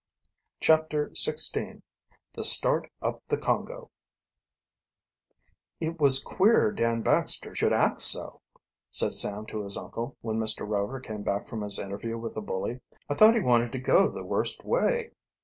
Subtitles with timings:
[0.61, 1.83] CHAPTER XVI
[2.33, 3.91] THE START UP THE CONGO
[5.79, 8.41] "It was queer Dan Baxter should act so,"
[8.89, 10.67] said Sam to his uncle, when Mr.
[10.67, 12.79] Rover came back from his interview with the bully.
[13.09, 15.11] "I thought he wanted to, go the worst way."